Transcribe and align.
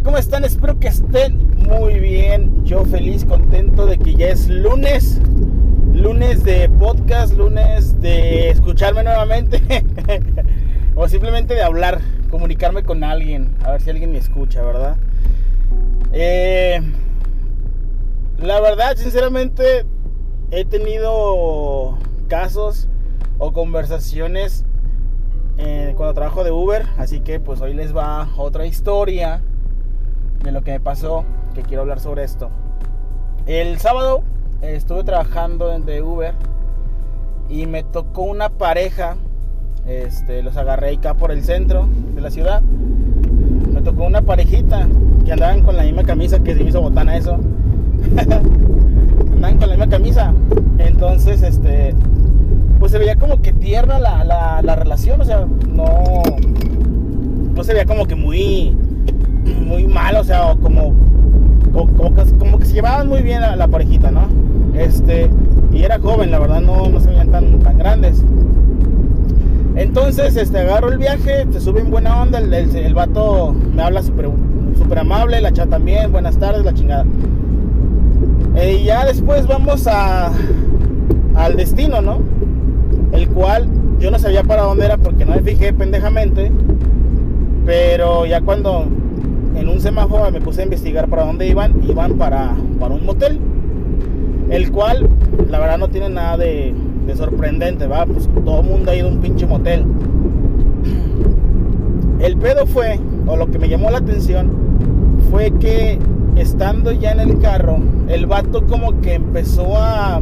¿Cómo 0.00 0.16
están? 0.16 0.42
Espero 0.42 0.80
que 0.80 0.88
estén 0.88 1.54
muy 1.68 2.00
bien. 2.00 2.64
Yo 2.64 2.84
feliz, 2.86 3.26
contento 3.26 3.84
de 3.84 3.98
que 3.98 4.14
ya 4.14 4.28
es 4.28 4.48
lunes. 4.48 5.20
Lunes 5.92 6.44
de 6.44 6.68
podcast, 6.70 7.34
lunes 7.34 8.00
de 8.00 8.48
escucharme 8.48 9.04
nuevamente. 9.04 9.62
o 10.94 11.06
simplemente 11.08 11.54
de 11.54 11.62
hablar, 11.62 12.00
comunicarme 12.30 12.82
con 12.84 13.04
alguien. 13.04 13.54
A 13.64 13.72
ver 13.72 13.82
si 13.82 13.90
alguien 13.90 14.10
me 14.12 14.18
escucha, 14.18 14.62
¿verdad? 14.62 14.96
Eh, 16.12 16.80
la 18.38 18.60
verdad, 18.60 18.96
sinceramente, 18.96 19.84
he 20.50 20.64
tenido 20.64 21.98
casos 22.28 22.88
o 23.38 23.52
conversaciones 23.52 24.64
eh, 25.58 25.92
cuando 25.96 26.14
trabajo 26.14 26.44
de 26.44 26.50
Uber, 26.50 26.86
así 26.96 27.20
que 27.20 27.40
pues 27.40 27.60
hoy 27.60 27.74
les 27.74 27.94
va 27.94 28.30
otra 28.38 28.64
historia 28.64 29.42
de 30.42 30.52
lo 30.52 30.62
que 30.62 30.72
me 30.72 30.80
pasó, 30.80 31.24
que 31.54 31.62
quiero 31.62 31.82
hablar 31.82 32.00
sobre 32.00 32.24
esto. 32.24 32.50
El 33.46 33.78
sábado 33.78 34.22
estuve 34.60 35.04
trabajando 35.04 35.78
de 35.78 36.02
Uber 36.02 36.34
y 37.48 37.66
me 37.66 37.82
tocó 37.82 38.22
una 38.22 38.48
pareja, 38.48 39.16
este, 39.86 40.42
los 40.42 40.56
agarré 40.56 40.94
acá 40.94 41.14
por 41.14 41.32
el 41.32 41.42
centro 41.42 41.88
de 42.14 42.20
la 42.20 42.30
ciudad, 42.30 42.62
me 42.62 43.82
tocó 43.82 44.04
una 44.04 44.22
parejita 44.22 44.86
que 45.24 45.32
andaban 45.32 45.62
con 45.62 45.76
la 45.76 45.82
misma 45.82 46.04
camisa 46.04 46.38
que 46.40 46.54
se 46.54 46.62
me 46.62 46.70
hizo 46.70 46.80
botana 46.80 47.16
eso. 47.16 47.34
andaban 48.16 49.58
con 49.58 49.68
la 49.68 49.76
misma 49.76 49.88
camisa. 49.88 50.34
Entonces, 50.78 51.42
este, 51.42 51.94
pues 52.78 52.92
se 52.92 52.98
veía 52.98 53.16
como 53.16 53.40
que 53.40 53.52
tierna 53.52 53.98
la, 53.98 54.24
la, 54.62 54.76
relación, 54.76 55.20
o 55.20 55.24
sea, 55.24 55.46
no, 55.68 56.22
no 57.54 57.64
se 57.64 57.72
veía 57.72 57.86
como 57.86 58.06
que 58.06 58.14
muy, 58.14 58.76
muy 59.44 59.86
mal, 59.86 60.16
o 60.16 60.24
sea, 60.24 60.54
como, 60.60 60.94
como, 61.72 62.58
que, 62.58 62.66
se 62.66 62.74
llevaban 62.74 63.08
muy 63.08 63.22
bien 63.22 63.42
a 63.42 63.56
la 63.56 63.68
parejita, 63.68 64.10
¿no? 64.10 64.28
Este, 64.74 65.30
y 65.72 65.82
era 65.82 65.98
joven, 65.98 66.30
la 66.30 66.38
verdad, 66.38 66.60
no, 66.60 66.88
no 66.88 67.00
se 67.00 67.10
veían 67.10 67.30
tan, 67.30 67.58
tan 67.60 67.78
grandes. 67.78 68.22
Entonces, 69.74 70.36
este, 70.36 70.58
agarro 70.58 70.92
el 70.92 70.98
viaje, 70.98 71.46
se 71.50 71.60
sube 71.60 71.80
en 71.80 71.90
buena 71.90 72.20
onda, 72.22 72.38
el, 72.38 72.52
el, 72.52 72.94
vato 72.94 73.54
me 73.74 73.82
habla 73.82 74.02
súper 74.02 74.28
super 74.76 74.98
amable, 74.98 75.40
la 75.40 75.52
chat 75.52 75.68
también, 75.68 76.12
buenas 76.12 76.36
tardes, 76.36 76.64
la 76.64 76.74
chingada. 76.74 77.04
Eh, 78.54 78.80
y 78.82 78.84
ya 78.84 79.06
después 79.06 79.46
vamos 79.46 79.86
a, 79.86 80.30
al 81.34 81.56
destino, 81.56 82.02
¿no? 82.02 82.20
el 83.12 83.28
cual 83.28 83.68
yo 83.98 84.10
no 84.10 84.18
sabía 84.18 84.42
para 84.42 84.62
dónde 84.62 84.86
era 84.86 84.96
porque 84.96 85.24
no 85.24 85.34
me 85.34 85.42
fijé 85.42 85.72
pendejamente, 85.72 86.50
pero 87.64 88.26
ya 88.26 88.40
cuando 88.40 88.86
en 89.54 89.68
un 89.68 89.80
semáforo 89.80 90.30
me 90.30 90.40
puse 90.40 90.62
a 90.62 90.64
investigar 90.64 91.08
para 91.08 91.24
dónde 91.24 91.46
iban, 91.46 91.82
iban 91.88 92.14
para, 92.14 92.54
para 92.78 92.94
un 92.94 93.04
motel, 93.04 93.38
el 94.50 94.70
cual 94.70 95.08
la 95.50 95.58
verdad 95.58 95.78
no 95.78 95.88
tiene 95.88 96.08
nada 96.08 96.36
de, 96.36 96.74
sorprendente, 97.16 97.86
va, 97.86 98.06
pues 98.06 98.28
todo 98.44 98.60
el 98.60 98.66
mundo 98.66 98.90
ha 98.90 98.96
ido 98.96 99.08
a 99.08 99.10
un 99.10 99.18
pinche 99.18 99.46
motel. 99.46 99.84
El 102.20 102.36
pedo 102.36 102.66
fue, 102.66 103.00
o 103.26 103.36
lo 103.36 103.50
que 103.50 103.58
me 103.58 103.68
llamó 103.68 103.90
la 103.90 103.98
atención, 103.98 104.52
fue 105.30 105.50
que 105.50 105.98
estando 106.36 106.92
ya 106.92 107.10
en 107.10 107.20
el 107.20 107.38
carro, 107.40 107.78
el 108.08 108.26
vato 108.26 108.64
como 108.66 109.00
que 109.00 109.14
empezó 109.14 109.76
a 109.76 110.20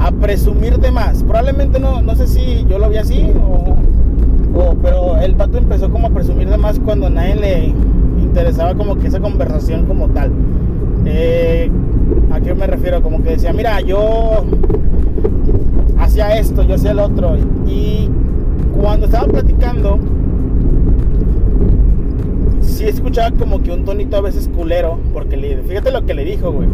a 0.00 0.10
presumir 0.12 0.78
de 0.78 0.90
más. 0.90 1.22
Probablemente 1.22 1.78
no, 1.78 2.00
no 2.00 2.16
sé 2.16 2.26
si 2.26 2.64
yo 2.68 2.78
lo 2.78 2.88
vi 2.88 2.96
así 2.96 3.30
o, 3.42 3.76
pero 4.82 5.16
el 5.18 5.34
pato 5.34 5.58
empezó 5.58 5.90
como 5.90 6.08
a 6.08 6.10
presumir 6.10 6.48
de 6.48 6.56
más 6.56 6.78
cuando 6.78 7.08
nadie 7.10 7.36
le 7.36 7.74
interesaba 8.22 8.74
como 8.74 8.96
que 8.96 9.08
esa 9.08 9.20
conversación 9.20 9.86
como 9.86 10.08
tal. 10.08 10.30
Eh, 11.06 11.70
¿A 12.30 12.40
qué 12.40 12.54
me 12.54 12.66
refiero? 12.66 13.02
Como 13.02 13.22
que 13.22 13.30
decía, 13.30 13.52
mira, 13.52 13.80
yo 13.80 14.44
hacía 15.98 16.38
esto, 16.38 16.62
yo 16.62 16.74
hacía 16.74 16.92
el 16.92 16.98
otro. 16.98 17.36
Y 17.66 18.08
cuando 18.80 19.06
estaba 19.06 19.26
platicando, 19.26 19.98
sí 22.60 22.84
escuchaba 22.84 23.36
como 23.36 23.62
que 23.62 23.72
un 23.72 23.84
tonito 23.84 24.16
a 24.16 24.20
veces 24.20 24.48
culero, 24.48 24.98
porque 25.12 25.36
le, 25.36 25.58
fíjate 25.62 25.90
lo 25.90 26.04
que 26.04 26.14
le 26.14 26.24
dijo, 26.24 26.52
güey 26.52 26.68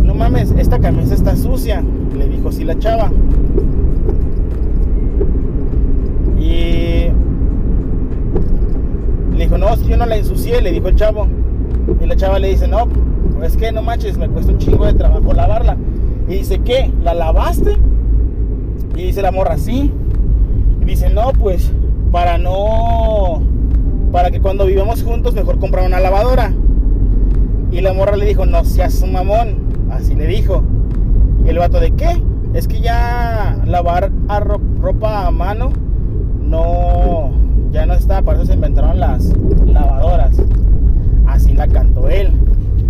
no 0.00 0.14
mames, 0.14 0.52
esta 0.58 0.78
camisa 0.78 1.14
está 1.14 1.36
sucia. 1.36 1.82
Le 2.16 2.28
dijo 2.28 2.52
sí 2.52 2.64
la 2.64 2.78
chava. 2.78 3.10
Y 6.38 7.08
le 9.36 9.44
dijo, 9.44 9.58
yo 9.80 9.96
no 9.96 10.06
la 10.06 10.16
ensucié, 10.16 10.60
le 10.60 10.72
dijo 10.72 10.88
el 10.88 10.96
chavo. 10.96 11.26
Y 12.00 12.06
la 12.06 12.16
chava 12.16 12.38
le 12.38 12.48
dice, 12.48 12.68
no, 12.68 12.86
es 13.42 13.56
que 13.56 13.72
no 13.72 13.82
manches, 13.82 14.18
me 14.18 14.28
cuesta 14.28 14.52
un 14.52 14.58
chingo 14.58 14.86
de 14.86 14.94
trabajo 14.94 15.32
lavarla. 15.32 15.76
Y 16.28 16.34
dice, 16.34 16.60
¿qué? 16.60 16.92
¿La 17.02 17.14
lavaste? 17.14 17.76
Y 18.96 19.04
dice 19.04 19.22
la 19.22 19.32
morra, 19.32 19.56
sí. 19.58 19.90
Y 20.80 20.84
dice, 20.84 21.10
no, 21.10 21.32
pues, 21.32 21.72
para 22.10 22.38
no. 22.38 23.42
Para 24.12 24.30
que 24.30 24.40
cuando 24.40 24.66
vivamos 24.66 25.02
juntos, 25.02 25.34
mejor 25.34 25.58
comprar 25.58 25.86
una 25.86 26.00
lavadora. 26.00 26.52
Y 27.70 27.80
la 27.80 27.92
morra 27.92 28.16
le 28.16 28.26
dijo, 28.26 28.46
no 28.46 28.64
seas 28.64 29.00
un 29.02 29.12
mamón. 29.12 29.56
Así 29.90 30.14
le 30.14 30.26
dijo. 30.26 30.62
Y 31.44 31.48
el 31.48 31.58
vato 31.58 31.80
de 31.80 31.90
qué? 31.92 32.22
Es 32.54 32.68
que 32.68 32.80
ya 32.80 33.58
lavar 33.64 34.10
ropa 34.80 35.26
a 35.26 35.30
mano 35.30 35.70
no 36.42 36.81
está, 38.02 38.20
para 38.20 38.38
eso 38.38 38.46
se 38.46 38.54
inventaron 38.54 38.98
las 39.00 39.32
lavadoras. 39.66 40.36
Así 41.26 41.54
la 41.54 41.66
cantó 41.68 42.08
él. 42.08 42.32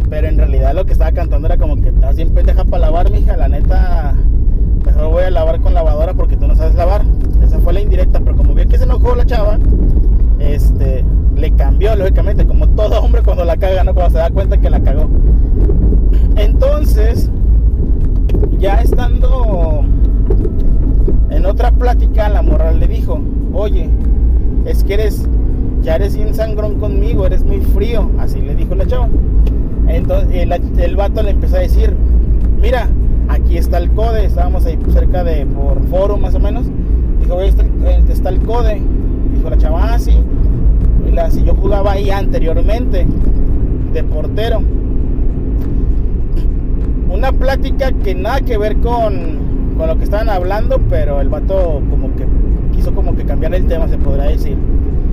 Pero 0.08 0.26
en 0.28 0.38
realidad 0.38 0.74
lo 0.74 0.84
que 0.84 0.92
estaba 0.92 1.12
cantando 1.12 1.46
era 1.46 1.56
como 1.56 1.80
que 1.80 1.88
estás 1.88 2.16
bien 2.16 2.30
pendeja 2.30 2.64
para 2.64 2.86
lavar, 2.86 3.10
mija. 3.10 3.36
La 3.36 3.48
neta, 3.48 4.14
mejor 4.84 5.10
voy 5.10 5.22
a 5.24 5.30
lavar 5.30 5.60
con 5.60 5.74
lavadora 5.74 6.14
porque 6.14 6.36
tú 6.36 6.48
no 6.48 6.56
sabes 6.56 6.74
lavar. 6.74 7.02
Esa 7.42 7.58
fue 7.60 7.72
la 7.72 7.80
indirecta, 7.80 8.20
pero 8.20 8.36
como 8.36 8.54
vio 8.54 8.66
que 8.66 8.78
se 8.78 8.84
enojó 8.84 9.14
la 9.14 9.26
chava, 9.26 9.58
este, 10.38 11.04
le 11.36 11.50
cambió, 11.52 11.94
lógicamente, 11.94 12.46
como 12.46 12.68
todo 12.68 13.00
hombre 13.00 13.22
cuando 13.22 13.44
la 13.44 13.56
caga, 13.56 13.84
¿no? 13.84 13.94
Cuando 13.94 14.12
se 14.12 14.18
da 14.18 14.30
cuenta 14.30 14.56
que 14.58 14.70
la 14.70 14.80
cagó. 14.80 15.08
Entonces, 16.36 17.30
ya 18.58 18.80
estando 18.80 19.84
en 21.30 21.46
otra 21.46 21.70
plática, 21.70 22.28
la 22.28 22.42
moral 22.42 22.80
le 22.80 22.88
dijo, 22.88 23.20
oye, 23.52 23.88
es 24.64 24.84
que 24.84 24.94
eres, 24.94 25.26
ya 25.82 25.96
eres 25.96 26.16
bien 26.16 26.34
sangrón 26.34 26.78
conmigo, 26.78 27.26
eres 27.26 27.44
muy 27.44 27.60
frío, 27.60 28.10
así 28.18 28.40
le 28.40 28.54
dijo 28.54 28.74
la 28.74 28.86
chava. 28.86 29.08
Entonces 29.88 30.28
el, 30.32 30.52
el 30.52 30.96
vato 30.96 31.22
le 31.22 31.30
empezó 31.30 31.56
a 31.56 31.60
decir, 31.60 31.94
mira, 32.60 32.88
aquí 33.28 33.56
está 33.56 33.78
el 33.78 33.90
code, 33.90 34.24
estábamos 34.24 34.64
ahí 34.64 34.78
cerca 34.92 35.24
de, 35.24 35.46
por 35.46 35.82
foro 35.88 36.16
más 36.16 36.34
o 36.34 36.40
menos, 36.40 36.66
dijo, 37.20 37.40
está, 37.40 37.64
está 38.08 38.28
el 38.28 38.40
code, 38.40 38.80
dijo 39.34 39.50
la 39.50 39.58
chava, 39.58 39.94
ah, 39.94 39.98
sí, 39.98 40.16
y 41.08 41.12
la, 41.12 41.30
si 41.30 41.42
yo 41.42 41.54
jugaba 41.54 41.92
ahí 41.92 42.10
anteriormente, 42.10 43.06
de 43.92 44.04
portero, 44.04 44.62
una 47.10 47.32
plática 47.32 47.92
que 47.92 48.14
nada 48.14 48.40
que 48.40 48.56
ver 48.56 48.76
con, 48.78 49.76
con 49.76 49.86
lo 49.86 49.98
que 49.98 50.04
estaban 50.04 50.28
hablando, 50.28 50.80
pero 50.88 51.20
el 51.20 51.28
vato 51.28 51.82
como 51.90 52.14
que 52.16 52.26
quiso 52.82 52.94
como 52.96 53.14
que 53.14 53.24
cambiar 53.24 53.54
el 53.54 53.66
tema, 53.66 53.86
se 53.86 53.96
podrá 53.96 54.24
decir. 54.24 54.56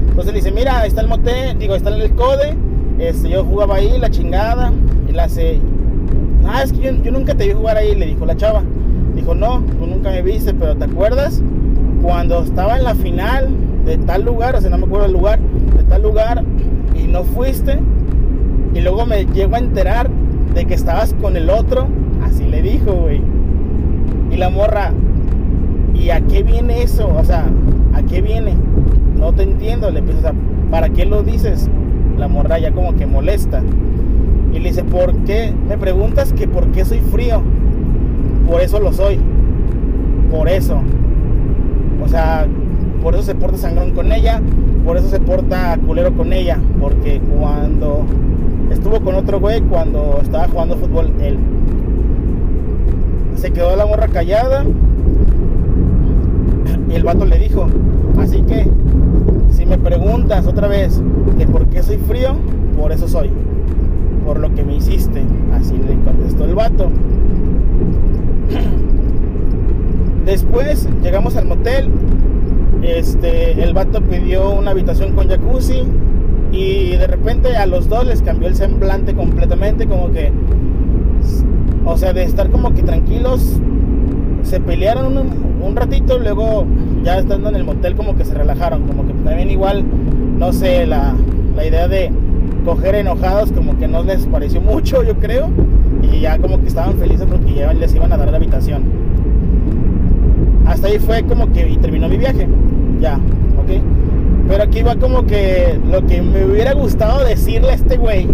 Entonces 0.10 0.34
dice, 0.34 0.52
mira, 0.52 0.88
está 0.88 1.02
el 1.02 1.08
mote, 1.08 1.56
digo, 1.60 1.76
está 1.76 1.96
el 1.96 2.12
code, 2.16 2.58
este, 2.98 3.30
yo 3.30 3.44
jugaba 3.44 3.76
ahí, 3.76 3.96
la 4.00 4.10
chingada, 4.10 4.74
y 5.08 5.12
la 5.12 5.26
hace, 5.26 5.60
ah, 6.48 6.64
es 6.64 6.74
que 6.74 6.82
yo, 6.82 7.12
nunca 7.12 7.36
te 7.36 7.48
vi 7.48 7.54
jugar 7.54 7.78
ahí, 7.78 7.94
le 7.96 8.08
dijo 8.08 8.26
la 8.26 8.36
chava. 8.36 8.64
Dijo, 9.16 9.36
no, 9.36 9.62
tú 9.78 9.86
nunca 9.86 10.10
me 10.10 10.24
viste, 10.24 10.54
pero 10.54 10.76
¿te 10.76 10.86
acuerdas? 10.86 11.44
Cuando 12.02 12.42
estaba 12.42 12.78
en 12.78 12.86
la 12.86 12.96
final 12.96 13.50
de 13.86 13.98
tal 14.00 14.24
lugar, 14.24 14.56
o 14.56 14.62
sea, 14.62 14.72
no 14.72 14.80
me 14.80 14.86
acuerdo 14.86 15.06
el 15.06 15.14
lugar, 15.14 15.40
de 15.40 15.84
tal 15.84 16.02
lugar, 16.02 16.44
y 16.96 17.08
no 17.08 17.24
fuiste, 17.24 17.78
y 18.74 18.82
luego 18.82 19.06
me 19.06 19.26
llego 19.26 19.56
a 19.56 19.60
enterar 19.60 20.10
de 20.56 20.66
que 20.66 20.74
estabas 20.74 21.14
con 21.22 21.38
el 21.38 21.52
otro, 21.52 21.88
así 22.24 22.46
le 22.46 22.64
dijo, 22.64 22.94
güey. 22.94 23.22
Y 24.32 24.38
la 24.38 24.50
morra, 24.50 24.92
¿y 26.00 26.10
a 26.12 26.22
qué 26.22 26.44
viene 26.44 26.84
eso? 26.84 27.10
O 27.16 27.24
sea, 27.24 27.46
¿a 27.94 28.02
qué 28.04 28.22
viene? 28.22 28.56
No 29.18 29.34
te 29.34 29.44
entiendo, 29.44 29.92
le 29.92 30.00
empieza 30.00 30.30
a, 30.30 30.34
¿para 30.72 30.90
qué 30.90 31.06
lo 31.06 31.24
dices? 31.24 31.70
La 32.18 32.28
morra 32.28 32.58
ya 32.58 32.72
como 32.72 32.96
que 32.96 33.06
molesta. 33.06 33.62
Y 34.54 34.60
le 34.60 34.70
dice, 34.70 34.84
¿por 34.84 35.14
qué? 35.26 35.54
Me 35.68 35.78
preguntas 35.78 36.34
que 36.34 36.48
por 36.48 36.68
qué 36.72 36.86
soy 36.86 37.00
frío. 37.00 37.42
Por 38.48 38.62
eso 38.62 38.80
lo 38.80 38.94
soy. 38.94 39.20
Por 40.32 40.48
eso. 40.50 40.82
O 42.04 42.08
sea, 42.08 42.48
por 43.02 43.14
eso 43.14 43.24
se 43.24 43.36
porta 43.36 43.58
sangrón 43.58 43.92
con 43.92 44.12
ella. 44.12 44.42
Por 44.86 44.98
eso 44.98 45.08
se 45.10 45.20
porta 45.20 45.78
culero 45.86 46.14
con 46.14 46.34
ella. 46.34 46.58
Porque 46.80 47.20
cuando 47.20 48.06
estuvo 48.72 49.02
con 49.02 49.16
otro 49.16 49.40
güey 49.40 49.62
cuando 49.62 50.20
estaba 50.22 50.48
jugando 50.48 50.78
fútbol 50.78 51.12
él. 51.22 51.38
Se 53.36 53.52
quedó 53.52 53.76
la 53.76 53.86
morra 53.86 54.08
callada 54.08 54.66
y 56.90 56.96
el 56.96 57.04
vato 57.04 57.26
le 57.26 57.38
dijo, 57.38 57.68
así 58.18 58.42
que 58.42 58.68
si 59.52 59.66
me 59.66 59.78
preguntas 59.78 60.48
otra 60.48 60.68
vez 60.68 61.02
de 61.38 61.46
por 61.48 61.68
qué 61.68 61.84
soy 61.84 61.98
frío, 61.98 62.36
por 62.80 62.92
eso 62.92 63.08
soy. 63.08 63.30
Por 64.26 64.40
lo 64.40 64.54
que 64.54 64.64
me 64.64 64.76
hiciste. 64.78 65.22
Así 65.54 65.74
le 65.74 65.96
contestó 66.04 66.46
el 66.46 66.56
vato. 66.56 66.90
Después 70.26 70.88
llegamos 71.04 71.36
al 71.36 71.46
motel. 71.46 71.90
Este, 72.82 73.62
el 73.62 73.74
vato 73.74 74.02
pidió 74.02 74.52
una 74.52 74.72
habitación 74.72 75.14
con 75.14 75.28
jacuzzi. 75.28 75.84
Y 76.52 76.92
de 76.92 77.08
repente 77.08 77.56
a 77.58 77.66
los 77.66 77.90
dos 77.90 78.06
les 78.06 78.22
cambió 78.22 78.48
el 78.48 78.56
semblante 78.56 79.14
completamente. 79.14 79.88
Como 79.88 80.12
que. 80.12 80.32
O 81.86 81.98
sea, 81.98 82.14
de 82.14 82.24
estar 82.24 82.50
como 82.50 82.74
que 82.74 82.84
tranquilos. 82.84 83.60
Se 84.44 84.60
pelearon 84.60 85.18
un, 85.18 85.62
un 85.62 85.76
ratito. 85.76 86.18
Luego, 86.20 86.66
ya 87.04 87.20
estando 87.20 87.50
en 87.50 87.56
el 87.56 87.64
motel, 87.64 87.96
como 87.96 88.16
que 88.16 88.26
se 88.26 88.34
relajaron. 88.34 88.84
Como 88.88 89.06
que 89.08 89.14
también, 89.14 89.52
igual, 89.52 89.84
no 90.38 90.54
sé, 90.54 90.86
la, 90.86 91.16
la 91.56 91.66
idea 91.66 91.88
de 91.88 92.12
coger 92.66 92.96
enojados, 92.96 93.52
como 93.52 93.78
que 93.78 93.88
no 93.88 94.04
les 94.04 94.26
pareció 94.26 94.62
mucho, 94.62 95.04
yo 95.04 95.16
creo. 95.16 95.50
Y 96.02 96.22
ya 96.22 96.38
como 96.38 96.60
que 96.60 96.68
estaban 96.68 96.98
felices 96.98 97.28
porque 97.30 97.54
ya 97.54 97.74
les 97.74 97.94
iban 97.96 98.12
a 98.14 98.18
dar 98.18 98.30
la 98.30 98.38
habitación. 98.38 98.84
Hasta 100.66 100.88
ahí 100.88 101.00
fue 101.00 101.24
como 101.24 101.52
que 101.52 101.78
terminó 101.82 102.08
mi 102.08 102.18
viaje. 102.18 102.48
Ya, 103.02 103.16
ok. 103.16 103.82
Pero 104.48 104.64
aquí 104.64 104.82
va 104.82 104.96
como 104.96 105.26
que 105.26 105.80
lo 105.90 106.06
que 106.08 106.22
me 106.22 106.46
hubiera 106.46 106.74
gustado 106.74 107.24
decirle 107.24 107.70
a 107.72 107.74
este 107.76 107.98
güey, 107.98 108.28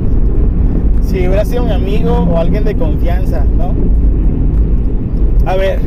si 1.01 1.27
hubiera 1.27 1.45
sido 1.45 1.63
mi 1.63 1.71
amigo 1.71 2.11
o 2.11 2.37
alguien 2.37 2.63
de 2.63 2.75
confianza, 2.75 3.45
¿no? 3.57 3.73
A 5.45 5.55
ver, 5.55 5.79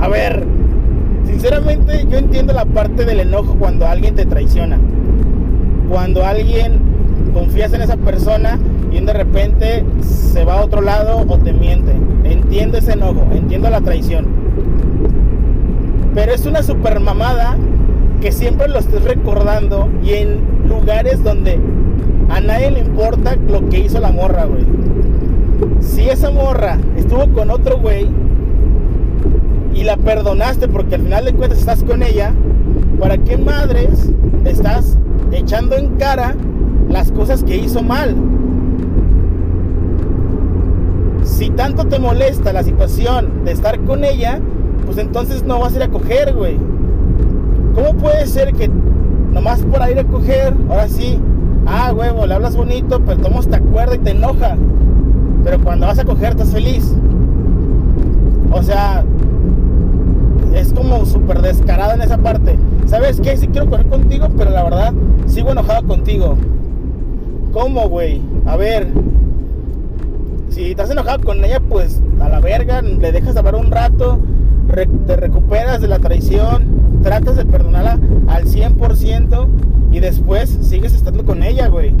a 0.00 0.08
ver, 0.08 0.46
sinceramente 1.30 2.06
yo 2.10 2.18
entiendo 2.18 2.52
la 2.52 2.64
parte 2.64 3.04
del 3.04 3.20
enojo 3.20 3.54
cuando 3.58 3.86
alguien 3.86 4.14
te 4.14 4.26
traiciona. 4.26 4.78
Cuando 5.88 6.24
alguien 6.24 6.80
confías 7.32 7.72
en 7.72 7.82
esa 7.82 7.96
persona 7.96 8.58
y 8.90 9.00
de 9.00 9.12
repente 9.12 9.84
se 10.02 10.44
va 10.44 10.54
a 10.54 10.64
otro 10.64 10.80
lado 10.82 11.24
o 11.26 11.38
te 11.38 11.52
miente. 11.52 11.92
Entiendo 12.24 12.78
ese 12.78 12.92
enojo, 12.92 13.26
entiendo 13.32 13.70
la 13.70 13.80
traición. 13.80 14.26
Pero 16.14 16.32
es 16.32 16.44
una 16.46 16.62
super 16.62 17.00
mamada 17.00 17.56
que 18.20 18.32
siempre 18.32 18.68
lo 18.68 18.78
estés 18.78 19.04
recordando 19.04 19.88
y 20.02 20.14
en 20.14 20.40
lugares 20.68 21.22
donde 21.22 21.58
a 22.28 22.40
nadie 22.40 22.70
le 22.70 22.80
importa 22.80 23.36
lo 23.48 23.68
que 23.68 23.80
hizo 23.80 24.00
la 24.00 24.12
morra, 24.12 24.44
güey. 24.44 24.64
Si 25.80 26.08
esa 26.08 26.30
morra 26.30 26.78
estuvo 26.96 27.28
con 27.32 27.50
otro 27.50 27.78
güey 27.78 28.08
y 29.74 29.84
la 29.84 29.96
perdonaste 29.96 30.68
porque 30.68 30.96
al 30.96 31.02
final 31.02 31.24
de 31.24 31.34
cuentas 31.34 31.58
estás 31.58 31.82
con 31.84 32.02
ella, 32.02 32.32
¿para 32.98 33.18
qué 33.18 33.36
madres 33.36 34.10
estás 34.44 34.96
echando 35.32 35.76
en 35.76 35.96
cara 35.96 36.34
las 36.88 37.12
cosas 37.12 37.42
que 37.44 37.56
hizo 37.56 37.82
mal. 37.82 38.14
Si 41.22 41.50
tanto 41.50 41.86
te 41.86 41.98
molesta 41.98 42.52
la 42.52 42.62
situación 42.62 43.44
de 43.44 43.52
estar 43.52 43.78
con 43.80 44.04
ella, 44.04 44.40
pues 44.84 44.98
entonces 44.98 45.44
no 45.44 45.60
vas 45.60 45.74
a 45.74 45.76
ir 45.76 45.82
a 45.84 45.88
coger, 45.88 46.34
güey. 46.34 46.56
¿Cómo 47.74 47.94
puede 47.94 48.26
ser 48.26 48.52
que 48.54 48.68
nomás 48.68 49.60
por 49.62 49.88
ir 49.88 49.98
a 49.98 50.04
coger, 50.04 50.54
ahora 50.68 50.88
sí, 50.88 51.18
ah, 51.66 51.92
huevo, 51.94 52.26
le 52.26 52.34
hablas 52.34 52.56
bonito, 52.56 53.00
pero 53.06 53.18
tomas 53.20 53.46
te 53.46 53.56
acuerda 53.56 53.94
y 53.94 53.98
te 53.98 54.10
enoja? 54.10 54.56
Pero 55.44 55.60
cuando 55.60 55.86
vas 55.86 55.98
a 55.98 56.04
coger 56.04 56.30
estás 56.30 56.50
feliz. 56.50 56.92
O 58.50 58.62
sea, 58.62 59.04
es 60.60 60.72
como 60.72 61.06
súper 61.06 61.40
descarado 61.40 61.94
en 61.94 62.02
esa 62.02 62.18
parte. 62.18 62.56
¿Sabes 62.86 63.20
qué? 63.20 63.36
Sí 63.36 63.48
quiero 63.48 63.68
correr 63.68 63.86
contigo, 63.86 64.28
pero 64.36 64.50
la 64.50 64.64
verdad 64.64 64.92
sigo 65.26 65.52
enojado 65.52 65.86
contigo. 65.86 66.36
¿Cómo, 67.52 67.88
güey? 67.88 68.20
A 68.46 68.56
ver. 68.56 68.88
Si 70.50 70.70
estás 70.70 70.90
enojado 70.90 71.24
con 71.24 71.44
ella, 71.44 71.60
pues 71.60 72.00
a 72.20 72.28
la 72.28 72.40
verga, 72.40 72.82
le 72.82 73.12
dejas 73.12 73.36
hablar 73.36 73.54
un 73.54 73.70
rato, 73.70 74.18
te 75.06 75.16
recuperas 75.16 75.80
de 75.80 75.88
la 75.88 75.98
traición, 75.98 77.00
tratas 77.02 77.36
de 77.36 77.46
perdonarla 77.46 77.98
al 78.28 78.44
100% 78.44 79.48
y 79.92 80.00
después 80.00 80.58
sigues 80.60 80.92
estando 80.92 81.24
con 81.24 81.42
ella, 81.42 81.68
güey. 81.68 81.94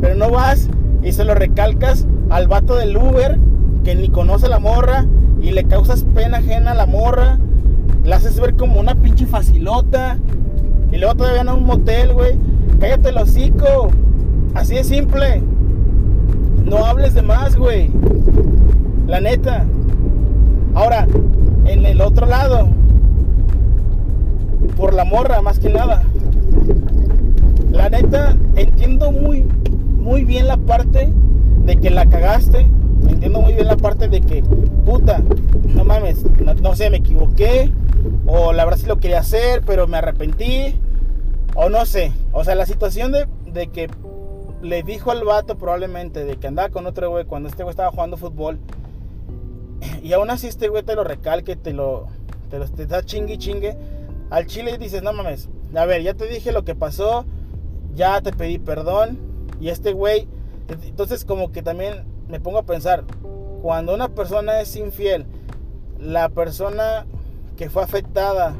Pero 0.00 0.14
no 0.16 0.30
vas 0.30 0.68
y 1.02 1.12
se 1.12 1.24
lo 1.24 1.34
recalcas 1.34 2.06
al 2.30 2.48
vato 2.48 2.76
del 2.76 2.96
Uber 2.96 3.38
ni 3.94 4.08
conoce 4.08 4.46
a 4.46 4.50
la 4.50 4.58
morra 4.58 5.06
y 5.42 5.52
le 5.52 5.64
causas 5.64 6.04
pena 6.14 6.38
ajena 6.38 6.72
a 6.72 6.74
la 6.74 6.86
morra. 6.86 7.38
La 8.04 8.16
haces 8.16 8.40
ver 8.40 8.56
como 8.56 8.80
una 8.80 8.94
pinche 8.94 9.26
facilota. 9.26 10.18
Y 10.92 10.98
luego 10.98 11.14
todavía 11.14 11.42
en 11.42 11.48
un 11.48 11.64
motel, 11.64 12.12
güey. 12.12 12.36
Cállate 12.80 13.10
el 13.10 13.18
hocico. 13.18 13.90
Así 14.54 14.74
de 14.74 14.84
simple. 14.84 15.42
No 16.64 16.84
hables 16.84 17.14
de 17.14 17.22
más, 17.22 17.56
güey. 17.56 17.90
La 19.06 19.20
neta. 19.20 19.64
Ahora, 20.74 21.06
en 21.66 21.86
el 21.86 22.00
otro 22.00 22.26
lado. 22.26 22.68
Por 24.76 24.94
la 24.94 25.04
morra, 25.04 25.42
más 25.42 25.58
que 25.58 25.68
nada. 25.68 26.02
La 27.70 27.88
neta, 27.88 28.36
entiendo 28.56 29.12
muy, 29.12 29.44
muy 29.96 30.24
bien 30.24 30.48
la 30.48 30.56
parte 30.56 31.08
de 31.64 31.76
que 31.76 31.90
la 31.90 32.06
cagaste. 32.06 32.66
Entiendo 33.10 33.40
muy 33.40 33.54
bien 33.54 33.66
la 33.66 33.76
parte 33.76 34.08
de 34.08 34.20
que, 34.20 34.42
puta, 34.84 35.22
no 35.68 35.84
mames, 35.84 36.24
no, 36.62 36.74
sé, 36.74 36.90
me 36.90 36.98
equivoqué. 36.98 37.72
O 38.26 38.52
la 38.52 38.64
verdad 38.64 38.78
sí 38.78 38.86
lo 38.86 38.98
quería 38.98 39.20
hacer, 39.20 39.62
pero 39.66 39.86
me 39.86 39.98
arrepentí 39.98 40.74
o 41.54 41.68
no 41.68 41.84
sé, 41.84 42.12
o 42.32 42.44
sea, 42.44 42.54
la 42.54 42.66
situación 42.66 43.12
de, 43.12 43.66
que 43.68 43.90
le 44.62 44.82
dijo 44.82 45.10
al 45.10 45.24
vato 45.24 45.56
probablemente 45.56 46.24
de 46.24 46.36
que 46.36 46.46
andaba 46.46 46.68
con 46.68 46.86
otro 46.86 47.10
güey 47.10 47.24
cuando 47.24 47.48
este 47.48 47.62
güey 47.62 47.72
estaba 47.72 47.90
jugando 47.90 48.16
fútbol. 48.16 48.58
Y 50.02 50.12
aún 50.12 50.30
así 50.30 50.46
este 50.46 50.68
güey 50.68 50.82
te 50.82 50.94
lo 50.94 51.04
recalque, 51.04 51.56
te 51.56 51.72
lo, 51.72 52.06
te 52.50 52.58
lo 52.58 52.68
te 52.68 52.86
da 52.86 53.02
chingue 53.02 53.38
chingue. 53.38 53.76
Al 54.30 54.46
chile 54.46 54.78
dices, 54.78 55.02
no 55.02 55.12
mames, 55.12 55.48
a 55.74 55.84
ver, 55.86 56.02
ya 56.02 56.14
te 56.14 56.26
dije 56.26 56.52
lo 56.52 56.64
que 56.64 56.74
pasó, 56.74 57.24
ya 57.94 58.20
te 58.20 58.32
pedí 58.32 58.58
perdón. 58.58 59.18
Y 59.60 59.68
este 59.68 59.92
güey, 59.92 60.28
entonces 60.68 61.24
como 61.24 61.50
que 61.52 61.62
también 61.62 62.04
me 62.30 62.40
pongo 62.40 62.58
a 62.58 62.62
pensar, 62.62 63.04
cuando 63.62 63.94
una 63.94 64.08
persona 64.08 64.60
es 64.60 64.76
infiel, 64.76 65.26
la 65.98 66.28
persona 66.28 67.06
que 67.56 67.68
fue 67.68 67.82
afectada 67.82 68.54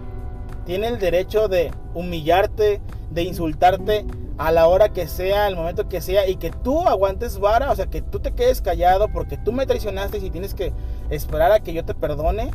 tiene 0.66 0.88
el 0.88 0.98
derecho 0.98 1.48
de 1.48 1.70
humillarte, 1.94 2.80
de 3.10 3.22
insultarte 3.22 4.04
a 4.36 4.52
la 4.52 4.66
hora 4.68 4.90
que 4.90 5.06
sea, 5.06 5.46
al 5.46 5.56
momento 5.56 5.88
que 5.88 6.00
sea, 6.00 6.28
y 6.28 6.36
que 6.36 6.50
tú 6.50 6.80
aguantes 6.88 7.38
vara, 7.38 7.70
o 7.70 7.76
sea, 7.76 7.86
que 7.86 8.02
tú 8.02 8.20
te 8.20 8.32
quedes 8.32 8.60
callado 8.60 9.08
porque 9.08 9.36
tú 9.36 9.52
me 9.52 9.66
traicionaste 9.66 10.18
y 10.18 10.30
tienes 10.30 10.54
que 10.54 10.72
esperar 11.10 11.52
a 11.52 11.60
que 11.60 11.72
yo 11.72 11.84
te 11.84 11.94
perdone, 11.94 12.50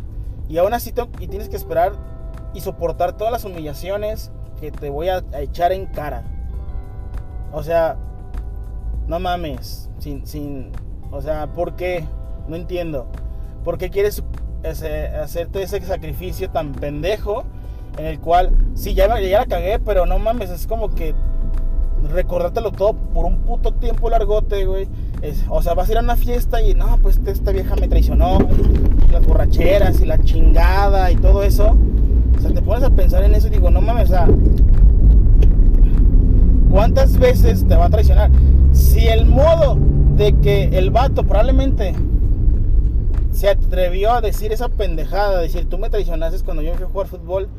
y 0.48 0.58
aún 0.58 0.74
así 0.74 0.94
y 1.20 1.28
tienes 1.28 1.50
que 1.50 1.56
esperar 1.56 1.94
y 2.54 2.62
soportar 2.62 3.18
todas 3.18 3.32
las 3.32 3.44
humillaciones 3.44 4.32
que 4.60 4.72
te 4.72 4.90
voy 4.90 5.10
a, 5.10 5.24
echar 5.34 5.72
en 5.72 5.88
cara. 5.88 6.24
O 7.52 7.64
sea, 7.64 7.98
no 9.08 9.20
mames, 9.20 9.90
sin, 10.00 10.26
sin, 10.26 10.72
o 11.12 11.22
sea, 11.22 11.48
¿por 11.48 11.76
qué? 11.76 12.06
No 12.48 12.56
entiendo. 12.56 13.08
¿Por 13.64 13.78
qué 13.78 13.90
quieres 13.90 14.24
hacerte 14.64 15.64
ese 15.64 15.82
sacrificio 15.82 16.50
tan 16.50 16.74
pendejo 16.74 17.44
en 17.98 18.06
el 18.06 18.20
cual, 18.20 18.52
sí, 18.74 18.94
ya, 18.94 19.20
ya 19.20 19.40
la 19.40 19.46
cagué, 19.46 19.80
pero 19.80 20.06
no 20.06 20.20
mames, 20.20 20.50
es 20.50 20.68
como 20.68 20.94
que 20.94 21.16
recordártelo 22.12 22.72
todo 22.72 22.94
por 22.94 23.26
un 23.26 23.40
puto 23.40 23.74
tiempo 23.74 24.10
largote, 24.10 24.66
güey. 24.66 24.88
o 25.50 25.62
sea, 25.62 25.74
vas 25.74 25.90
a 25.90 25.94
ir 25.94 25.98
a 25.98 26.02
una 26.02 26.16
fiesta 26.16 26.62
y 26.62 26.74
no, 26.74 26.98
pues 27.02 27.20
esta 27.26 27.52
vieja 27.52 27.76
me 27.76 27.88
traicionó, 27.88 28.40
las 29.12 29.26
borracheras 29.26 30.02
y 30.02 30.06
la 30.06 30.22
chingada 30.24 31.12
y 31.12 31.16
todo 31.16 31.44
eso. 31.44 31.76
O 32.38 32.42
sea, 32.42 32.52
te 32.52 32.62
pones 32.62 32.84
a 32.84 32.90
pensar 32.90 33.24
en 33.24 33.34
eso 33.34 33.48
y 33.48 33.52
digo, 33.52 33.70
no 33.70 33.82
mames, 33.82 34.10
o 34.10 34.14
sea, 34.14 34.28
¿cuántas 36.70 37.18
veces 37.18 37.66
te 37.66 37.76
va 37.76 37.86
a 37.86 37.90
traicionar? 37.90 38.30
Si 38.74 39.08
el 39.08 39.26
modo 39.26 39.78
de 40.16 40.34
que 40.38 40.78
el 40.78 40.92
vato 40.92 41.24
probablemente 41.24 41.94
se 43.32 43.50
atrevió 43.50 44.14
a 44.14 44.22
decir 44.22 44.54
esa 44.54 44.70
pendejada, 44.70 45.42
decir, 45.42 45.68
tú 45.70 45.78
me 45.78 45.90
traicionaste 45.90 46.44
cuando 46.46 46.64
yo 46.64 46.74
fui 46.76 46.86
a 46.86 46.88
jugar 46.88 47.08
fútbol 47.08 47.50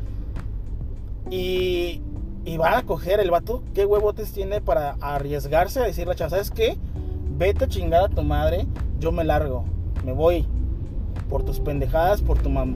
y, 1.29 2.01
y 2.45 2.57
van 2.57 2.73
a 2.73 2.83
coger 2.83 3.19
el 3.19 3.29
vato. 3.29 3.61
¿Qué 3.75 3.85
huevotes 3.85 4.31
tiene 4.31 4.59
para 4.59 4.97
arriesgarse 5.01 5.79
a 5.79 5.83
decirle 5.83 6.13
a 6.13 6.15
chava, 6.15 6.31
¿sabes 6.31 6.49
qué? 6.49 6.77
Vete 7.37 7.65
a 7.65 7.67
chingar 7.67 8.05
a 8.05 8.09
tu 8.09 8.23
madre, 8.23 8.65
yo 8.99 9.11
me 9.11 9.23
largo, 9.23 9.63
me 10.03 10.13
voy. 10.13 10.47
Por 11.29 11.43
tus 11.43 11.59
pendejadas, 11.59 12.21
por, 12.21 12.39
tu 12.39 12.49
mam 12.49 12.75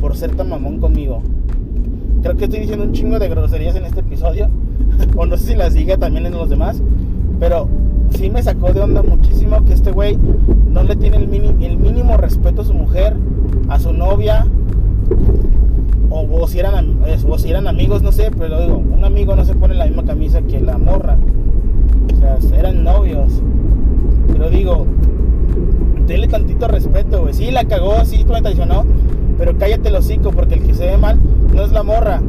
por 0.00 0.16
ser 0.16 0.34
tan 0.34 0.48
mamón 0.48 0.80
conmigo. 0.80 1.22
Creo 2.22 2.36
que 2.36 2.44
estoy 2.44 2.60
diciendo 2.60 2.84
un 2.84 2.92
chingo 2.92 3.18
de 3.18 3.28
groserías 3.28 3.76
en 3.76 3.84
este 3.84 4.00
episodio. 4.00 4.48
o 5.16 5.26
no 5.26 5.36
sé 5.36 5.48
si 5.48 5.54
las 5.54 5.74
diga 5.74 5.98
también 5.98 6.26
en 6.26 6.32
los 6.32 6.48
demás. 6.48 6.82
Pero 7.38 7.68
sí 8.10 8.30
me 8.30 8.42
sacó 8.42 8.72
de 8.72 8.80
onda 8.80 9.02
muchísimo 9.02 9.64
que 9.64 9.72
este 9.72 9.92
güey 9.92 10.18
no 10.70 10.82
le 10.82 10.96
tiene 10.96 11.16
el, 11.16 11.32
el 11.62 11.76
mínimo 11.78 12.16
respeto 12.16 12.62
a 12.62 12.64
su 12.64 12.74
mujer, 12.74 13.16
a 13.68 13.78
su 13.78 13.92
novia, 13.92 14.46
o, 16.10 16.48
si 16.48 16.58
eran, 16.58 16.98
si 17.38 17.50
eran 17.50 17.68
amigos, 17.68 18.02
no 18.02 18.10
sé, 18.10 18.30
pero 18.36 18.60
digo, 18.60 18.76
un 18.78 19.04
amigo 19.04 19.36
no 19.36 19.44
se 19.44 19.54
pone 19.54 19.74
la 19.74 19.86
misma 19.86 20.04
camisa 20.04 20.42
que 20.42 20.60
la 20.60 20.76
morra. 20.76 21.16
O 22.12 22.16
sea, 22.40 22.58
eran 22.58 22.82
novios. 22.82 23.40
Pero 24.32 24.50
digo, 24.50 24.86
denle 26.06 26.26
tantito 26.26 26.66
respeto, 26.66 27.22
güey. 27.22 27.34
Sí, 27.34 27.50
la 27.50 27.64
cagó, 27.64 28.04
sí, 28.04 28.24
me 28.24 28.42
traicionó, 28.42 28.84
pero 29.38 29.56
cállate 29.56 29.88
el 29.88 29.96
hocico, 29.96 30.32
porque 30.32 30.54
el 30.54 30.62
que 30.62 30.74
se 30.74 30.86
ve 30.86 30.98
mal 30.98 31.18
no 31.54 31.62
es 31.62 31.70
la 31.70 31.84
morra. 31.84 32.20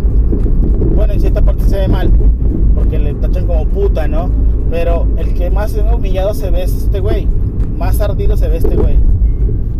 Bueno, 0.95 1.13
en 1.13 1.19
cierta 1.19 1.41
parte 1.41 1.63
se 1.63 1.77
ve 1.77 1.87
mal, 1.87 2.11
porque 2.75 2.99
le 2.99 3.15
tachan 3.15 3.47
como 3.47 3.65
puta, 3.65 4.07
¿no? 4.07 4.29
Pero 4.71 5.05
el 5.17 5.33
que 5.33 5.49
más 5.49 5.75
humillado 5.75 6.33
se 6.33 6.49
ve 6.49 6.63
es 6.63 6.73
este 6.73 7.01
güey. 7.01 7.27
Más 7.77 7.99
ardido 7.99 8.37
se 8.37 8.47
ve 8.47 8.57
este 8.57 8.75
güey. 8.75 8.97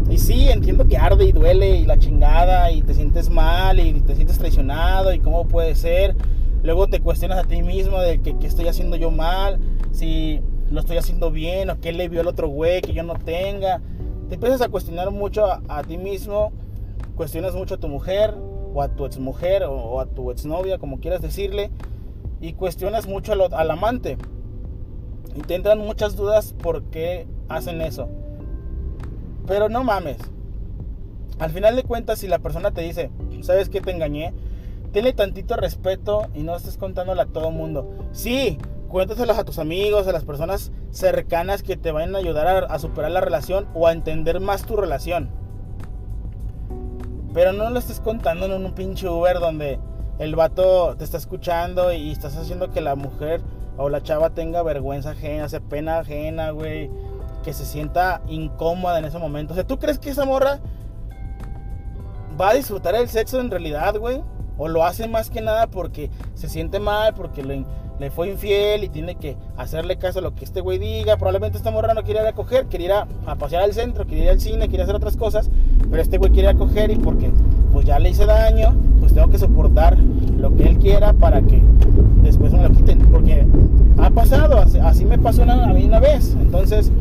Y 0.09 0.17
sí, 0.17 0.49
entiendo 0.49 0.85
que 0.85 0.97
arde 0.97 1.23
y 1.23 1.31
duele 1.31 1.77
y 1.77 1.85
la 1.85 1.97
chingada 1.97 2.69
y 2.71 2.81
te 2.81 2.93
sientes 2.93 3.29
mal 3.29 3.79
y 3.79 4.01
te 4.01 4.15
sientes 4.15 4.37
traicionado 4.37 5.13
y 5.13 5.19
cómo 5.19 5.47
puede 5.47 5.75
ser. 5.75 6.13
Luego 6.61 6.87
te 6.87 6.99
cuestionas 6.99 7.39
a 7.39 7.47
ti 7.47 7.61
mismo 7.61 8.01
de 8.01 8.21
que, 8.21 8.35
estoy 8.45 8.67
haciendo 8.67 8.97
yo 8.97 9.11
mal, 9.11 9.59
si 9.93 10.41
lo 10.69 10.81
estoy 10.81 10.97
haciendo 10.97 11.31
bien 11.31 11.69
o 11.69 11.79
qué 11.79 11.93
le 11.93 12.09
vio 12.09 12.19
el 12.19 12.27
otro 12.27 12.49
güey 12.49 12.81
que 12.81 12.91
yo 12.91 13.03
no 13.03 13.13
tenga. 13.13 13.81
Te 14.27 14.35
empiezas 14.35 14.61
a 14.61 14.67
cuestionar 14.67 15.09
mucho 15.11 15.45
a, 15.45 15.83
ti 15.83 15.97
mismo, 15.97 16.51
cuestionas 17.15 17.55
mucho 17.55 17.75
a 17.75 17.77
tu 17.77 17.87
mujer 17.87 18.35
o 18.73 18.81
a 18.81 18.89
tu 18.89 19.05
exmujer 19.05 19.63
o, 19.63 19.71
o 19.71 20.01
a 20.01 20.05
tu 20.05 20.31
exnovia, 20.31 20.77
como 20.77 20.99
quieras 20.99 21.21
decirle, 21.21 21.71
y 22.41 22.51
cuestionas 22.53 23.07
mucho 23.07 23.31
al 23.31 23.71
amante. 23.71 24.17
Y 25.35 25.41
te 25.41 25.55
entran 25.55 25.79
muchas 25.79 26.15
dudas 26.15 26.53
por 26.53 26.83
qué 26.83 27.27
hacen 27.47 27.81
eso. 27.81 28.09
Pero 29.47 29.69
no 29.69 29.83
mames. 29.83 30.17
Al 31.39 31.51
final 31.51 31.75
de 31.75 31.83
cuentas, 31.83 32.19
si 32.19 32.27
la 32.27 32.39
persona 32.39 32.71
te 32.71 32.81
dice, 32.81 33.09
¿sabes 33.41 33.69
que 33.69 33.81
te 33.81 33.91
engañé? 33.91 34.33
Tenle 34.93 35.13
tantito 35.13 35.55
respeto 35.55 36.27
y 36.33 36.43
no 36.43 36.55
estés 36.55 36.77
contándole 36.77 37.21
a 37.21 37.25
todo 37.25 37.47
el 37.47 37.55
mundo. 37.55 37.89
Sí, 38.11 38.57
cuéntaselos 38.89 39.37
a 39.37 39.45
tus 39.45 39.57
amigos, 39.57 40.07
a 40.07 40.11
las 40.11 40.25
personas 40.25 40.71
cercanas 40.91 41.63
que 41.63 41.77
te 41.77 41.91
vayan 41.91 42.13
a 42.13 42.19
ayudar 42.19 42.67
a, 42.69 42.79
superar 42.79 43.11
la 43.11 43.21
relación 43.21 43.67
o 43.73 43.87
a 43.87 43.93
entender 43.93 44.39
más 44.39 44.65
tu 44.65 44.75
relación. 44.75 45.29
Pero 47.33 47.53
no 47.53 47.69
lo 47.69 47.79
estés 47.79 48.01
contando 48.01 48.45
en 48.45 48.65
un 48.65 48.73
pinche 48.73 49.07
Uber 49.07 49.39
donde 49.39 49.79
el 50.19 50.35
vato 50.35 50.95
te 50.97 51.05
está 51.05 51.17
escuchando 51.17 51.93
y 51.93 52.11
estás 52.11 52.35
haciendo 52.35 52.69
que 52.71 52.81
la 52.81 52.95
mujer 52.95 53.41
o 53.77 53.89
la 53.89 54.01
chava 54.01 54.31
tenga 54.31 54.63
vergüenza 54.63 55.11
ajena, 55.11 55.49
se 55.49 55.61
pena 55.61 55.99
ajena, 55.99 56.51
güey 56.51 56.89
que 57.41 57.53
se 57.53 57.65
sienta 57.65 58.21
incómoda 58.27 58.99
en 58.99 59.05
ese 59.05 59.17
momento. 59.17 59.53
O 59.53 59.55
sea, 59.55 59.65
¿tú 59.65 59.79
crees 59.79 59.99
que 59.99 60.09
esa 60.09 60.25
morra 60.25 60.59
va 62.39 62.49
a 62.49 62.53
disfrutar 62.53 62.95
el 62.95 63.09
sexo 63.09 63.39
en 63.39 63.49
realidad, 63.49 63.95
güey? 63.97 64.23
O 64.57 64.67
lo 64.67 64.85
hace 64.85 65.07
más 65.07 65.29
que 65.29 65.41
nada 65.41 65.67
porque 65.67 66.09
se 66.35 66.47
siente 66.47 66.79
mal, 66.79 67.13
porque 67.13 67.43
le, 67.43 67.65
fue 68.11 68.29
infiel 68.29 68.83
y 68.83 68.89
tiene 68.89 69.15
que 69.15 69.37
hacerle 69.57 69.97
caso 69.97 70.19
a 70.19 70.21
lo 70.21 70.35
que 70.35 70.45
este 70.45 70.61
güey 70.61 70.77
diga. 70.77 71.17
Probablemente 71.17 71.57
esta 71.57 71.71
morra 71.71 71.93
no 71.93 72.03
quiere 72.03 72.21
ir 72.21 72.27
a 72.27 72.33
coger, 72.33 72.67
quiere 72.67 72.85
ir 72.85 72.91
a, 72.93 73.07
pasear 73.37 73.63
al 73.63 73.73
centro, 73.73 74.05
quiere 74.05 74.25
ir 74.25 74.29
al 74.29 74.39
cine, 74.39 74.67
quiere 74.67 74.83
hacer 74.83 74.95
otras 74.95 75.17
cosas. 75.17 75.49
Pero 75.89 76.01
este 76.01 76.17
güey 76.17 76.31
quiere 76.31 76.49
ir 76.49 76.55
a 76.55 76.59
coger 76.59 76.91
y 76.91 76.97
porque 76.97 77.31
pues 77.73 77.85
ya 77.85 77.99
le 77.99 78.09
hice 78.09 78.25
daño, 78.25 78.73
pues 79.11 79.15
tengo 79.15 79.29
que 79.29 79.39
soportar 79.39 79.97
lo 80.39 80.55
que 80.55 80.63
él 80.63 80.77
quiera 80.77 81.11
para 81.11 81.41
que 81.41 81.61
después 82.23 82.53
me 82.53 82.63
lo 82.63 82.71
quiten. 82.71 82.99
Porque 83.11 83.45
ha 83.97 84.09
pasado, 84.09 84.63
así, 84.83 85.05
me 85.05 85.17
pasó 85.17 85.43
a 85.43 85.73
mí 85.73 85.83
una 85.85 85.99
vez. 85.99 86.35
Entonces 86.39 86.91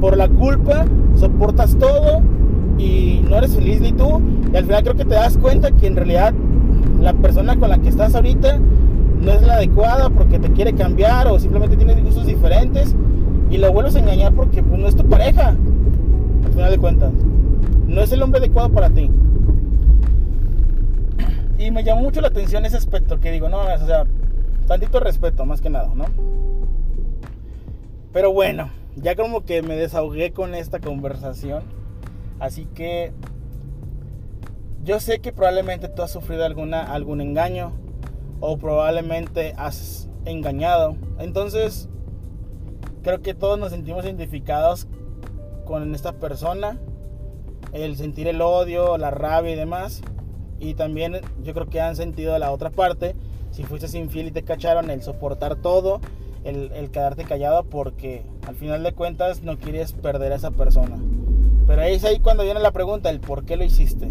por 0.00 0.16
la 0.16 0.28
culpa 0.28 0.84
soportas 1.16 1.76
todo 1.76 2.20
y 2.78 3.24
no 3.28 3.36
eres 3.36 3.56
feliz 3.56 3.80
ni 3.80 3.92
tú. 3.92 4.20
Y 4.52 4.56
al 4.56 4.64
final 4.64 4.82
creo 4.82 4.94
que 4.94 5.04
te 5.04 5.14
das 5.14 5.36
cuenta 5.36 5.72
que 5.72 5.86
en 5.88 5.96
realidad 5.96 6.32
la 7.00 7.12
persona 7.12 7.56
con 7.56 7.70
la 7.70 7.78
que 7.78 7.88
estás 7.88 8.14
ahorita 8.14 8.60
no 9.20 9.32
es 9.32 9.42
la 9.42 9.54
adecuada 9.54 10.10
porque 10.10 10.38
te 10.38 10.50
quiere 10.50 10.74
cambiar 10.74 11.26
o 11.26 11.38
simplemente 11.40 11.76
tienes 11.76 12.02
gustos 12.04 12.26
diferentes 12.26 12.94
y 13.50 13.58
lo 13.58 13.72
vuelves 13.72 13.96
a 13.96 14.00
engañar 14.00 14.32
porque 14.32 14.62
pues, 14.62 14.78
no 14.78 14.86
es 14.86 14.94
tu 14.94 15.04
pareja. 15.04 15.56
Al 16.44 16.52
final 16.52 16.70
de 16.70 16.78
cuentas, 16.78 17.12
no 17.88 18.00
es 18.00 18.12
el 18.12 18.22
hombre 18.22 18.38
adecuado 18.38 18.68
para 18.68 18.90
ti. 18.90 19.10
Y 21.58 21.70
me 21.70 21.84
llamó 21.84 22.02
mucho 22.02 22.20
la 22.20 22.28
atención 22.28 22.64
ese 22.66 22.76
aspecto 22.76 23.20
que 23.20 23.30
digo, 23.30 23.48
no, 23.48 23.60
o 23.60 23.86
sea, 23.86 24.06
tantito 24.66 25.00
respeto 25.00 25.44
más 25.44 25.60
que 25.60 25.70
nada, 25.70 25.92
¿no? 25.94 26.06
Pero 28.12 28.32
bueno 28.32 28.70
ya 28.96 29.16
como 29.16 29.44
que 29.44 29.62
me 29.62 29.76
desahogué 29.76 30.32
con 30.32 30.54
esta 30.54 30.80
conversación. 30.80 31.64
Así 32.38 32.66
que 32.66 33.12
yo 34.82 35.00
sé 35.00 35.20
que 35.20 35.32
probablemente 35.32 35.88
tú 35.88 36.02
has 36.02 36.10
sufrido 36.10 36.44
alguna, 36.44 36.82
algún 36.82 37.20
engaño 37.20 37.72
o 38.40 38.58
probablemente 38.58 39.54
has 39.56 40.08
engañado. 40.24 40.96
Entonces, 41.18 41.88
creo 43.02 43.22
que 43.22 43.34
todos 43.34 43.58
nos 43.58 43.70
sentimos 43.70 44.04
identificados 44.04 44.86
con 45.64 45.94
esta 45.94 46.12
persona. 46.12 46.78
El 47.72 47.96
sentir 47.96 48.28
el 48.28 48.40
odio, 48.40 48.98
la 48.98 49.10
rabia 49.10 49.52
y 49.52 49.56
demás. 49.56 50.02
Y 50.60 50.74
también 50.74 51.20
yo 51.42 51.54
creo 51.54 51.66
que 51.66 51.80
han 51.80 51.96
sentido 51.96 52.38
la 52.38 52.52
otra 52.52 52.70
parte. 52.70 53.14
Si 53.50 53.62
fuiste 53.62 53.96
infiel 53.98 54.28
y 54.28 54.30
te 54.30 54.42
cacharon, 54.42 54.90
el 54.90 55.02
soportar 55.02 55.56
todo 55.56 56.00
el, 56.44 56.90
quedarte 56.90 57.24
callado 57.24 57.64
porque 57.64 58.22
al 58.46 58.54
final 58.54 58.82
de 58.82 58.92
cuentas 58.92 59.42
no 59.42 59.58
quieres 59.58 59.92
perder 59.92 60.32
a 60.32 60.36
esa 60.36 60.50
persona. 60.50 60.96
Pero 61.66 61.82
ahí 61.82 61.94
es 61.94 62.04
ahí 62.04 62.18
cuando 62.18 62.44
viene 62.44 62.60
la 62.60 62.72
pregunta, 62.72 63.10
el 63.10 63.20
por 63.20 63.44
qué 63.44 63.56
lo 63.56 63.64
hiciste, 63.64 64.08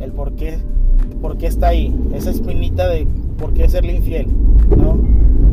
el 0.00 0.12
por 0.12 0.34
qué, 0.34 0.58
por 1.22 1.38
qué 1.38 1.46
está 1.46 1.68
ahí, 1.68 1.94
esa 2.12 2.30
espinita 2.30 2.86
de 2.88 3.06
por 3.38 3.54
qué 3.54 3.68
serle 3.68 3.96
infiel, 3.96 4.26
¿no? 4.76 5.00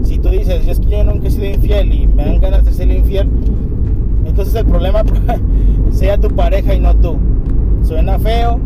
Si 0.04 0.20
tú 0.20 0.30
dices, 0.30 0.68
es 0.68 0.80
que 0.80 0.90
yo 0.90 1.04
nunca 1.06 1.28
he 1.28 1.32
sido 1.32 1.46
infiel 1.46 1.94
y 1.94 2.08
me 2.08 2.26
dan 2.26 2.42
ganas 2.42 2.66
de 2.66 2.74
ser 2.74 2.92
infiel, 2.92 3.30
entonces 4.26 4.54
el 4.56 4.66
problema 4.66 5.04
sea 5.92 6.18
tu 6.18 6.28
pareja 6.30 6.74
y 6.74 6.80
no 6.82 6.94
tú. 6.96 7.18
Suena 7.84 8.20
feo 8.20 8.60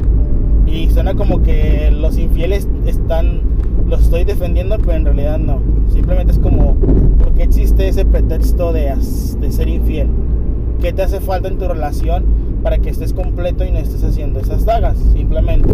y 0.72 0.90
suena 0.90 1.14
como 1.16 1.42
que 1.42 1.92
los 1.92 2.18
infieles 2.18 2.68
están, 2.86 3.42
los 3.90 4.04
estoy 4.04 4.24
defendiendo, 4.24 4.78
pero 4.78 4.94
en 4.94 5.06
realidad 5.06 5.38
no. 5.38 5.60
Simplemente 5.92 6.32
es 6.32 6.40
como, 6.40 6.76
¿por 6.76 7.34
qué 7.34 7.44
existe 7.44 7.90
ese 7.90 8.06
pretexto 8.06 8.72
de, 8.72 8.96
de 9.40 9.52
ser 9.52 9.68
infiel? 9.68 10.08
¿Qué 10.82 10.94
te 10.94 11.04
hace 11.04 11.20
falta 11.20 11.50
en 11.50 11.58
tu 11.58 11.68
relación 11.68 12.24
para 12.64 12.78
que 12.78 12.90
estés 12.90 13.14
completo 13.14 13.66
y 13.66 13.72
no 13.72 13.80
estés 13.80 14.04
haciendo 14.04 14.40
esas 14.40 14.66
dagas? 14.66 14.98
Simplemente. 15.14 15.70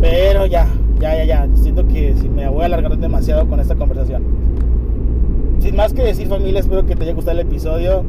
Pero 0.00 0.46
ya, 0.46 0.66
ya, 1.00 1.16
ya, 1.16 1.24
ya. 1.24 1.48
Siento 1.54 1.86
que 1.86 2.14
me 2.34 2.48
voy 2.48 2.62
a 2.62 2.66
alargar 2.66 2.96
demasiado 2.96 3.46
con 3.46 3.60
esta 3.60 3.74
conversación. 3.74 4.22
Sin 5.60 5.76
más 5.76 5.92
que 5.92 6.02
decir 6.02 6.28
familia, 6.28 6.60
espero 6.60 6.86
que 6.86 6.96
te 6.96 7.04
haya 7.04 7.12
gustado 7.12 7.38
el 7.38 7.46
episodio. 7.46 8.04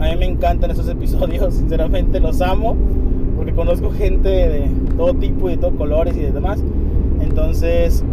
A 0.00 0.10
mí 0.10 0.16
me 0.16 0.26
encantan 0.26 0.70
esos 0.70 0.88
episodios, 0.88 1.54
sinceramente 1.56 2.20
los 2.20 2.40
amo, 2.40 2.76
porque 3.38 3.54
conozco 3.54 3.90
gente 3.90 4.28
de 4.28 4.68
todo 4.96 5.14
tipo 5.14 5.48
y 5.48 5.52
de 5.52 5.58
todos 5.58 5.74
colores 5.74 6.16
y 6.16 6.20
de 6.20 6.32
demás. 6.32 6.60
Entonces, 7.20 8.04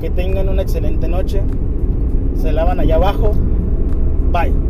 que 0.00 0.08
tengan 0.08 0.48
una 0.48 0.62
excelente 0.62 1.06
noche. 1.06 1.42
Se 2.34 2.50
lavan 2.50 2.80
allá 2.80 2.96
abajo. 2.96 3.32
Bye. 4.32 4.69